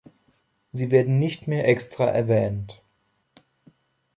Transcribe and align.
Sie 0.71 0.89
werden 0.89 1.19
nicht 1.19 1.47
mehr 1.47 1.67
extra 1.67 2.05
erwähnt. 2.07 2.81